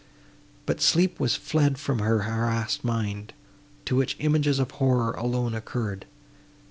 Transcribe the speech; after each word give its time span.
But 0.65 0.81
sleep 0.81 1.19
was 1.19 1.35
fled 1.35 1.77
from 1.77 1.99
her 1.99 2.23
harassed 2.23 2.83
mind, 2.83 3.33
to 3.85 3.95
which 3.95 4.15
images 4.17 4.57
of 4.57 4.71
horror 4.71 5.11
alone 5.13 5.53
occurred. 5.53 6.07